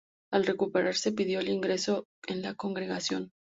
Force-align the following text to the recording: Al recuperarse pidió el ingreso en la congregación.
Al 0.31 0.47
recuperarse 0.47 1.11
pidió 1.11 1.41
el 1.41 1.49
ingreso 1.49 2.07
en 2.25 2.41
la 2.41 2.55
congregación. 2.55 3.29